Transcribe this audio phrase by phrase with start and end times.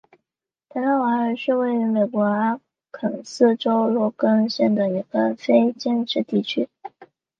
[0.67, 2.59] 德拉瓦尔是位于美国阿
[2.91, 6.67] 肯色州洛根县的一个非建制地区。